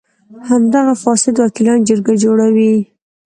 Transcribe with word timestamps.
همدغه 0.49 0.93
فاسد 1.03 1.35
وکیلان 1.43 1.79
جرګه 1.89 2.13
جوړوي. 2.23 2.75